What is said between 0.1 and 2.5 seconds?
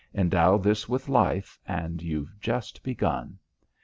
Endow this with life, and you've